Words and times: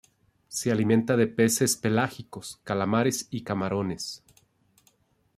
Se 0.47 0.71
alimenta 0.71 1.15
de 1.15 1.27
peces 1.27 1.77
pelágicos, 1.77 2.59
calamares 2.63 3.27
y 3.29 3.43
camarones. 3.43 4.23